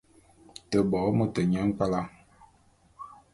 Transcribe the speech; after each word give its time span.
Te 0.69 0.77
bo 0.89 1.01
môt 1.17 1.35
nyi 1.49 1.59
nkpwala. 1.67 2.01